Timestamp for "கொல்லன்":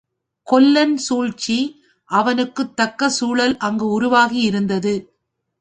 0.47-0.97